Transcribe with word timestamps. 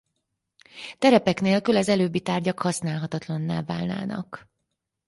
Terepek 0.99 1.41
nélkül 1.41 1.77
az 1.77 1.89
előbbi 1.89 2.21
tárgyak 2.21 2.59
használhatatlanná 2.59 3.63
válnának. 3.63 4.49